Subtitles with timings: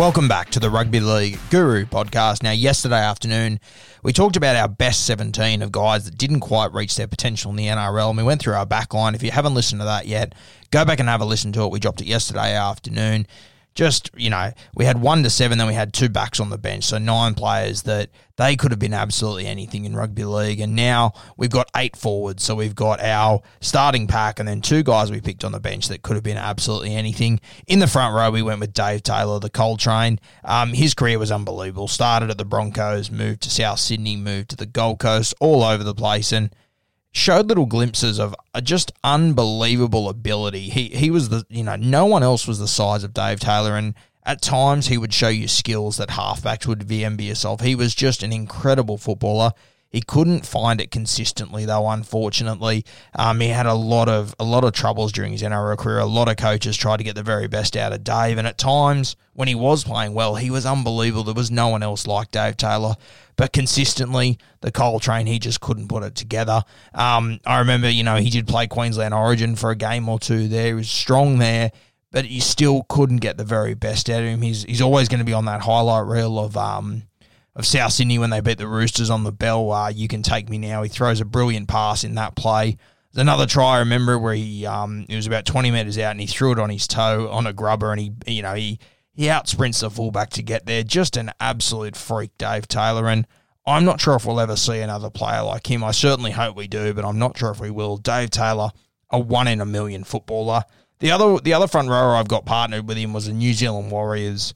[0.00, 2.42] Welcome back to the Rugby League Guru podcast.
[2.42, 3.60] Now, yesterday afternoon,
[4.02, 7.58] we talked about our best 17 of guys that didn't quite reach their potential in
[7.58, 9.14] the NRL, and we went through our back line.
[9.14, 10.34] If you haven't listened to that yet,
[10.70, 11.70] go back and have a listen to it.
[11.70, 13.26] We dropped it yesterday afternoon.
[13.74, 16.58] Just, you know, we had one to seven, then we had two backs on the
[16.58, 16.84] bench.
[16.84, 20.60] So nine players that they could have been absolutely anything in rugby league.
[20.60, 22.42] And now we've got eight forwards.
[22.42, 25.88] So we've got our starting pack and then two guys we picked on the bench
[25.88, 27.40] that could have been absolutely anything.
[27.66, 30.18] In the front row, we went with Dave Taylor, the Coal Train.
[30.44, 31.86] Um, his career was unbelievable.
[31.86, 35.84] Started at the Broncos, moved to South Sydney, moved to the Gold Coast, all over
[35.84, 36.32] the place.
[36.32, 36.54] And
[37.12, 40.68] showed little glimpses of a just unbelievable ability.
[40.70, 43.76] He he was the you know no one else was the size of Dave Taylor,
[43.76, 43.94] and
[44.24, 47.60] at times he would show you skills that halfbacks would be envious of.
[47.60, 49.52] He was just an incredible footballer.
[49.90, 51.88] He couldn't find it consistently though.
[51.88, 52.84] Unfortunately,
[53.14, 55.98] um, he had a lot of a lot of troubles during his NRL career.
[55.98, 58.56] A lot of coaches tried to get the very best out of Dave, and at
[58.56, 61.24] times when he was playing well, he was unbelievable.
[61.24, 62.94] There was no one else like Dave Taylor.
[63.36, 66.62] But consistently, the Coal Train, he just couldn't put it together.
[66.92, 70.46] Um, I remember, you know, he did play Queensland Origin for a game or two
[70.46, 70.66] there.
[70.66, 71.72] He was strong there,
[72.12, 74.42] but he still couldn't get the very best out of him.
[74.42, 77.04] He's he's always going to be on that highlight reel of um
[77.60, 79.70] of South Sydney when they beat the Roosters on the bell.
[79.70, 80.82] Uh, you can take me now.
[80.82, 82.78] He throws a brilliant pass in that play.
[83.12, 86.20] There's another try I remember where he um it was about 20 metres out and
[86.20, 88.78] he threw it on his toe on a grubber and he you know he
[89.12, 90.82] he out sprints the fullback to get there.
[90.82, 93.08] Just an absolute freak, Dave Taylor.
[93.08, 93.26] And
[93.66, 95.84] I'm not sure if we'll ever see another player like him.
[95.84, 97.98] I certainly hope we do, but I'm not sure if we will.
[97.98, 98.70] Dave Taylor,
[99.10, 100.62] a one in a million footballer.
[101.00, 103.90] The other the other front rower I've got partnered with him was the New Zealand
[103.90, 104.54] Warriors.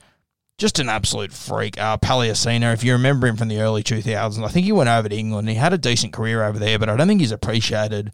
[0.56, 1.80] Just an absolute freak.
[1.80, 5.16] Uh, if you remember him from the early 2000s, I think he went over to
[5.16, 5.48] England.
[5.48, 8.12] He had a decent career over there, but I don't think he's appreciated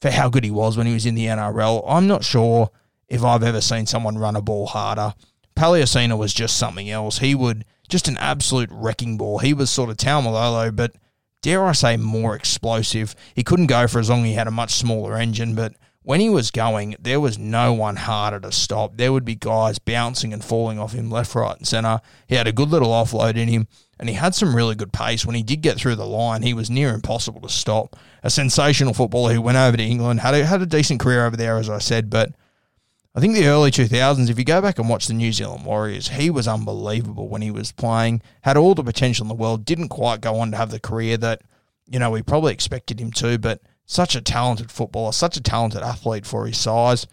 [0.00, 1.84] for how good he was when he was in the NRL.
[1.86, 2.70] I'm not sure
[3.08, 5.14] if I've ever seen someone run a ball harder.
[5.56, 7.18] Paleaaesina was just something else.
[7.18, 9.40] He would just an absolute wrecking ball.
[9.40, 10.94] He was sort of Taumalolo, but
[11.42, 13.16] dare I say more explosive.
[13.34, 14.24] He couldn't go for as long.
[14.24, 17.96] He had a much smaller engine, but when he was going, there was no one
[17.96, 18.96] harder to stop.
[18.96, 22.00] There would be guys bouncing and falling off him left, right, and centre.
[22.26, 23.68] He had a good little offload in him,
[23.98, 25.26] and he had some really good pace.
[25.26, 27.96] When he did get through the line, he was near impossible to stop.
[28.22, 31.36] A sensational footballer who went over to England, had a, had a decent career over
[31.36, 32.32] there, as I said, but
[33.14, 36.08] I think the early 2000s, if you go back and watch the New Zealand Warriors,
[36.08, 39.88] he was unbelievable when he was playing, had all the potential in the world, didn't
[39.88, 41.42] quite go on to have the career that,
[41.86, 45.82] you know, we probably expected him to, but such a talented footballer, such a talented
[45.82, 47.08] athlete for his size.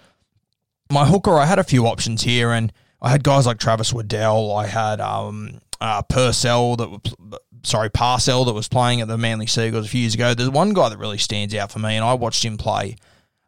[0.92, 2.72] My hooker, I had a few options here, and
[3.02, 8.46] I had guys like Travis Waddell, I had um, uh, Purcell that were, sorry, Parcell
[8.46, 10.36] that was playing at the Manly Seagulls a few years ago.
[10.36, 12.96] There's one guy that really stands out for me, and I watched him play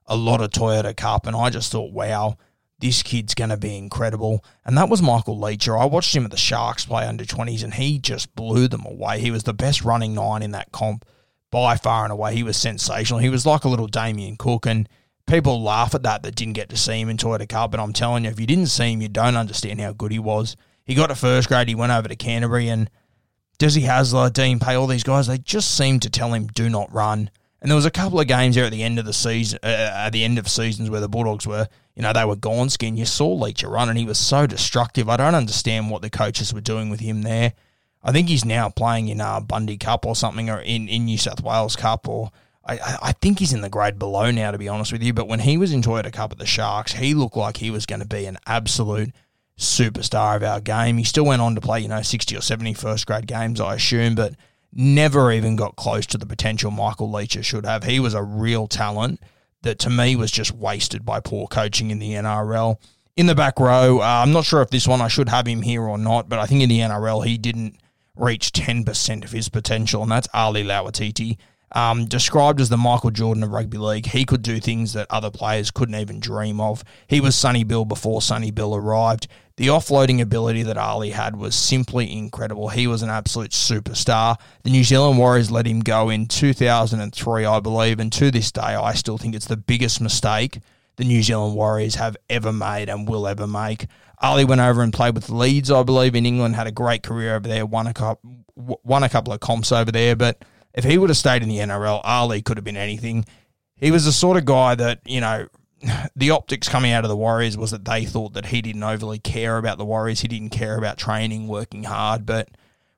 [0.07, 2.35] a lot of Toyota Cup, and I just thought, wow,
[2.79, 4.43] this kid's going to be incredible.
[4.65, 5.79] And that was Michael Lichaa.
[5.79, 9.19] I watched him at the Sharks play under 20s, and he just blew them away.
[9.19, 11.05] He was the best running nine in that comp
[11.51, 12.35] by far and away.
[12.35, 13.19] He was sensational.
[13.19, 14.87] He was like a little Damien Cook, and
[15.25, 17.71] people laugh at that that didn't get to see him in Toyota Cup.
[17.71, 20.19] But I'm telling you, if you didn't see him, you don't understand how good he
[20.19, 20.55] was.
[20.85, 22.89] He got to first grade, he went over to Canterbury, and
[23.59, 26.91] Desi Hasler, Dean Pay, all these guys, they just seem to tell him do not
[26.93, 27.29] run.
[27.61, 29.67] And there was a couple of games there at the end of the season, uh,
[29.67, 32.95] at the end of seasons where the Bulldogs were, you know, they were gone skin.
[32.95, 35.09] You saw Lichaa run, and he was so destructive.
[35.09, 37.53] I don't understand what the coaches were doing with him there.
[38.03, 41.17] I think he's now playing in uh, Bundy Cup or something, or in, in New
[41.17, 42.31] South Wales Cup, or
[42.65, 45.13] I, I think he's in the grade below now, to be honest with you.
[45.13, 47.85] But when he was in Toyota Cup at the Sharks, he looked like he was
[47.85, 49.11] going to be an absolute
[49.57, 50.97] superstar of our game.
[50.97, 53.75] He still went on to play, you know, 60 or 70 first grade games, I
[53.75, 54.35] assume, but
[54.71, 57.83] never even got close to the potential Michael Lichaa should have.
[57.83, 59.19] He was a real talent
[59.63, 62.77] that to me was just wasted by poor coaching in the NRL.
[63.17, 65.61] In the back row, uh, I'm not sure if this one I should have him
[65.61, 67.75] here or not, but I think in the NRL he didn't
[68.19, 71.37] reach 10% of his potential, and that's Ali Lauitiiti.
[71.71, 75.29] Um, described as the Michael Jordan of rugby league, he could do things that other
[75.29, 76.83] players couldn't even dream of.
[77.07, 79.27] He was Sonny Bill before Sonny Bill arrived.
[79.57, 82.69] The offloading ability that Ali had was simply incredible.
[82.69, 84.37] He was an absolute superstar.
[84.63, 88.61] The New Zealand Warriors let him go in 2003, I believe, and to this day,
[88.61, 90.59] I still think it's the biggest mistake
[90.99, 93.87] the New Zealand Warriors have ever made and will ever make.
[94.21, 97.35] Ali went over and played with Leeds, I believe, in England, had a great career
[97.35, 98.19] over there, won a, cup,
[98.55, 100.43] won a couple of comps over there, but
[100.73, 103.25] if he would have stayed in the NRL, Ali could have been anything.
[103.77, 105.47] He was the sort of guy that, you know,
[106.17, 109.19] the optics coming out of the Warriors was that they thought that he didn't overly
[109.19, 110.19] care about the Warriors.
[110.19, 112.25] He didn't care about training, working hard.
[112.25, 112.49] But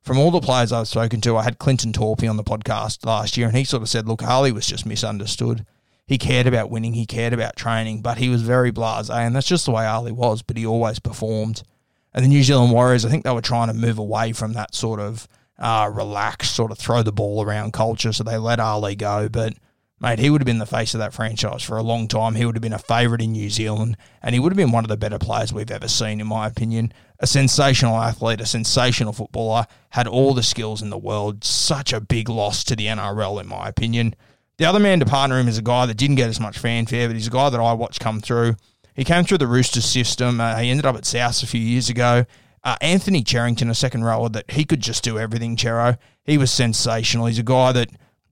[0.02, 3.38] from all the players I've spoken to, I had Clinton Toopi on the podcast last
[3.38, 5.68] year, and he sort of said, look, Ali was just misunderstood.
[6.06, 9.48] He cared about winning, he cared about training, but he was very blasé, and that's
[9.48, 11.64] just the way Ali was, but he always performed.
[12.14, 14.76] And the New Zealand Warriors, I think they were trying to move away from that
[14.76, 15.28] sort of
[15.58, 19.30] uh, relaxed, sort of throw the ball around culture, so they let Ali go.
[19.30, 19.54] But
[20.02, 22.36] mate, he would have been the face of that franchise for a long time.
[22.36, 24.84] He would have been a favourite in New Zealand, and he would have been one
[24.84, 26.92] of the better players we've ever seen, in my opinion.
[27.20, 31.44] A sensational athlete, a sensational footballer, had all the skills in the world.
[31.44, 34.16] Such a big loss to the NRL, in my opinion.
[34.62, 37.08] The other man to partner him is a guy that didn't get as much fanfare,
[37.08, 38.58] but he's a guy that I watched come through.
[38.94, 40.40] He came through the Roosters system.
[40.40, 42.26] Uh, he ended up at South a few years ago.
[42.64, 45.98] Uh, Anthony Cherrington, a second rower, that he could just do everything, Chero.
[46.26, 47.26] He was sensational.
[47.26, 47.90] He's a guy that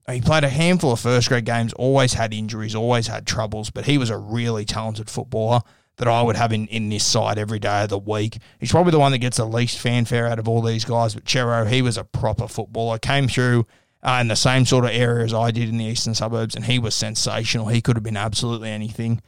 [0.08, 3.86] he played a handful of first grade games, always had injuries, always had troubles, but
[3.86, 5.62] he was a really talented footballer
[5.96, 8.38] that I would have in, in this side every day of the week.
[8.60, 11.24] He's probably the one that gets the least fanfare out of all these guys, but
[11.24, 13.00] Chero, he was a proper footballer.
[13.00, 13.66] Came through
[14.02, 16.64] uh, in the same sort of area as I did in the eastern suburbs, and
[16.64, 17.68] he was sensational.
[17.68, 19.20] He could have been absolutely anything.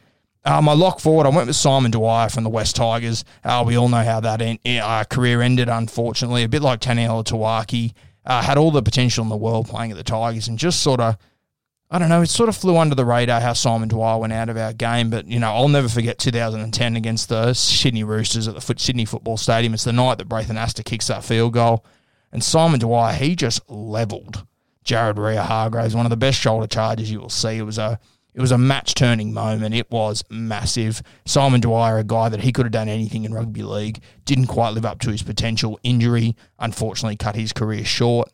[0.44, 3.24] Uh, my lock forward, I went with Simon Dwyer from the West Tigers.
[3.44, 6.42] Uh, we all know how that en- uh, career ended, unfortunately.
[6.42, 7.92] A bit like Taniela Tuiaki
[8.26, 10.98] uh, had all the potential in the world playing at the Tigers and just sort
[11.00, 11.16] of,
[11.90, 14.48] I don't know, it sort of flew under the radar how Simon Dwyer went out
[14.48, 15.10] of our game.
[15.10, 19.36] But, you know, I'll never forget 2010 against the Sydney Roosters at the Sydney Football
[19.36, 19.74] Stadium.
[19.74, 21.84] It's the night that Braith Anasta kicks that field goal.
[22.32, 24.44] And Simon Dwyer, he just levelled
[24.84, 27.58] Jared Waerea-Hargreaves, one of the best shoulder charges you will see.
[27.58, 27.98] It was a
[28.34, 29.74] it was a match turning moment.
[29.74, 31.02] It was massive.
[31.26, 34.70] Simon Dwyer, a guy that he could have done anything in rugby league, didn't quite
[34.70, 35.78] live up to his potential.
[35.82, 38.30] Injury, unfortunately, cut his career short.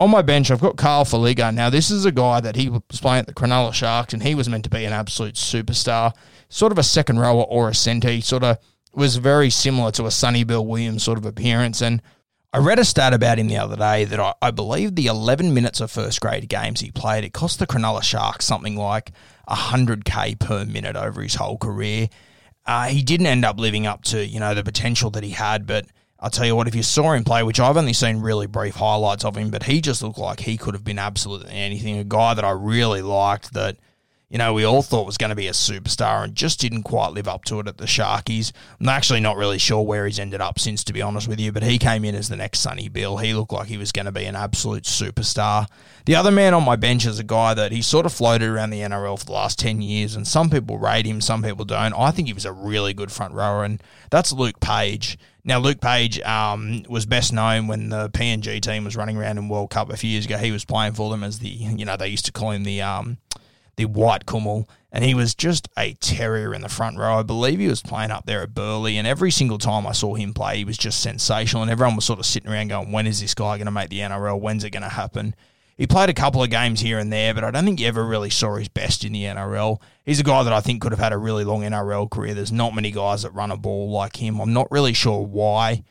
[0.00, 1.54] On my bench, I've got Kyle Faliga.
[1.54, 4.34] Now, this is a guy that he was playing at the Cronulla Sharks, and he
[4.34, 6.12] was meant to be an absolute superstar.
[6.48, 8.20] Sort of a second rower or a centre.
[8.22, 8.58] Sort of
[8.94, 11.82] was very similar to a Sonny Bill Williams sort of appearance.
[11.82, 12.02] And
[12.54, 15.54] I read a stat about him the other day that I, I, believe the 11
[15.54, 19.12] minutes of first grade games he played, it cost the Cronulla Sharks something like
[19.48, 22.10] 100k per minute over his whole career.
[22.66, 25.66] Uh, he didn't end up living up to you know the potential that he had,
[25.66, 25.86] but
[26.20, 28.74] I'll tell you what, if you saw him play, which I've only seen really brief
[28.74, 31.98] highlights of him, but he just looked like he could have been absolutely anything.
[31.98, 33.78] A guy that I really liked that
[34.32, 37.12] you know, we all thought was going to be a superstar and just didn't quite
[37.12, 38.50] live up to it at the Sharkies.
[38.80, 41.52] I'm actually not really sure where he's ended up since, to be honest with you,
[41.52, 43.18] but he came in as the next Sonny Bill.
[43.18, 45.66] He looked like he was going to be an absolute superstar.
[46.06, 48.70] The other man on my bench is a guy that he sort of floated around
[48.70, 51.92] the NRL for the last 10 years, and some people rate him, some people don't.
[51.92, 55.18] I think he was a really good front rower, and that's Luke Page.
[55.44, 59.50] Now, Luke Page um, was best known when the PNG team was running around in
[59.50, 60.38] World Cup a few years ago.
[60.38, 62.80] He was playing for them as the, you know, they used to call him the
[62.80, 63.18] um,
[63.76, 67.18] the white Kumul, and he was just a terrier in the front row.
[67.18, 70.14] I believe he was playing up there at Burleigh, and every single time I saw
[70.14, 73.06] him play, he was just sensational, and everyone was sort of sitting around going, when
[73.06, 74.40] is this guy going to make the NRL?
[74.40, 75.34] When's it going to happen?
[75.78, 78.04] He played a couple of games here and there, but I don't think you ever
[78.04, 79.80] really saw his best in the NRL.
[80.04, 82.34] He's a guy that I think could have had a really long NRL career.
[82.34, 84.38] There's not many guys that run a ball like him.
[84.38, 85.82] I'm not really sure why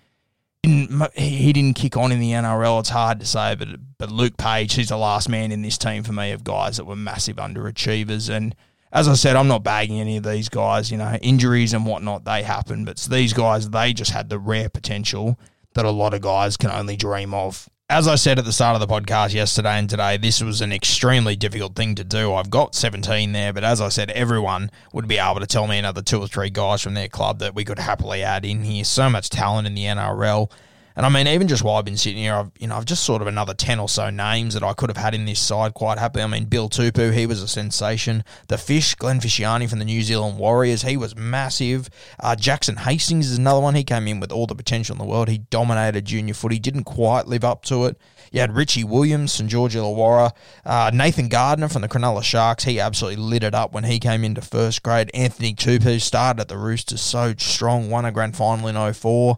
[0.63, 2.79] didn't, he didn't kick on in the NRL.
[2.79, 6.03] It's hard to say, but but Luke Page, he's the last man in this team
[6.03, 8.29] for me of guys that were massive underachievers.
[8.29, 8.55] And
[8.91, 10.91] as I said, I'm not bagging any of these guys.
[10.91, 14.69] You know, injuries and whatnot they happen, but these guys they just had the rare
[14.69, 15.39] potential
[15.73, 18.73] that a lot of guys can only dream of as I said at the start
[18.73, 22.33] of the podcast yesterday and today, this was an extremely difficult thing to do.
[22.33, 25.77] I've got 17 there, but as I said, everyone would be able to tell me
[25.77, 28.85] another two or three guys from their club that we could happily add in here.
[28.85, 30.49] So much talent in the NRL.
[30.95, 33.03] And I mean, even just while I've been sitting here, I've you know I've just
[33.03, 35.73] sort of another ten or so names that I could have had in this side
[35.73, 36.23] quite happily.
[36.23, 38.23] I mean, Bill Tupou, he was a sensation.
[38.47, 41.89] The Fish, Glen Fisiiahi from the New Zealand Warriors, he was massive.
[42.19, 43.75] Uh, Jackson Hastings is another one.
[43.75, 45.29] He came in with all the potential in the world.
[45.29, 47.97] He dominated junior footy, didn't quite live up to it.
[48.31, 50.31] You had Richie Williams, St George Illawarra,
[50.65, 52.63] uh, Nathan Gardner from the Cronulla Sharks.
[52.63, 55.11] He absolutely lit it up when he came into first grade.
[55.13, 59.37] Anthony Tupou started at the Roosters so strong, won a grand final in 04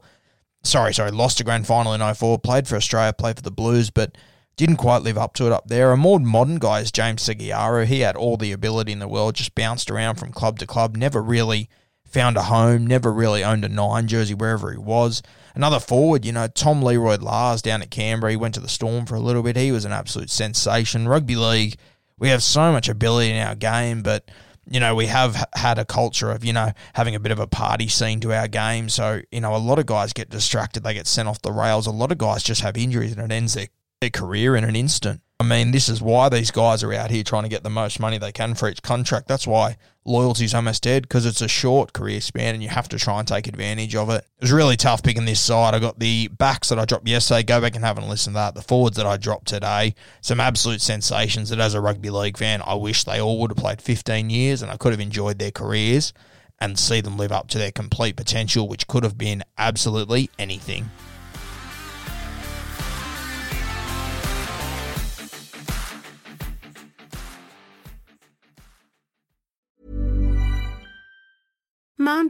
[0.63, 3.89] sorry, sorry, lost a grand final in 04, played for Australia, played for the Blues,
[3.89, 4.17] but
[4.55, 5.91] didn't quite live up to it up there.
[5.91, 7.85] A more modern guy is James Segeyaro.
[7.85, 10.95] He had all the ability in the world, just bounced around from club to club,
[10.95, 11.69] never really
[12.05, 15.23] found a home, never really owned a nine jersey wherever he was.
[15.55, 19.15] Another forward, you know, Tom Learoyd-Lahrs down at Canberra, he went to the Storm for
[19.15, 19.57] a little bit.
[19.57, 21.07] He was an absolute sensation.
[21.07, 21.75] Rugby league,
[22.19, 24.29] we have so much ability in our game, but
[24.69, 27.47] you know, we have had a culture of, you know, having a bit of a
[27.47, 28.89] party scene to our game.
[28.89, 31.87] So, you know, a lot of guys get distracted, they get sent off the rails.
[31.87, 33.67] A lot of guys just have injuries and it ends their,
[34.01, 35.21] their career in an instant.
[35.43, 37.99] I mean, this is why these guys are out here trying to get the most
[37.99, 39.27] money they can for each contract.
[39.27, 42.97] That's why loyalty's almost dead because it's a short career span and you have to
[42.97, 44.25] try and take advantage of it.
[44.37, 45.75] It was really tough picking this side.
[45.75, 47.43] I got the backs that I dropped yesterday.
[47.43, 48.55] Go back and have a listen to that.
[48.55, 52.61] The forwards that I dropped today, some absolute sensations that as a rugby league fan,
[52.65, 55.51] I wish they all would have played 15 years and I could have enjoyed their
[55.51, 56.13] careers
[56.57, 60.89] and see them live up to their complete potential, which could have been absolutely anything.